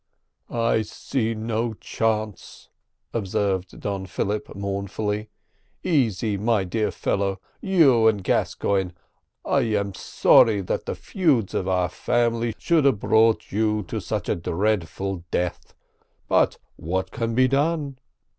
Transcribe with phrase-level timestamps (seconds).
[0.49, 2.69] "I see no chance,"
[3.13, 5.29] observed Don Philip mournfully.
[5.83, 8.93] "Easy, my dear fellow, and you, Gascoigne,
[9.45, 14.27] I am sorry that the feuds of our family should have brought you to such
[14.27, 15.75] a dreadful death;
[16.27, 17.99] but what can be done?"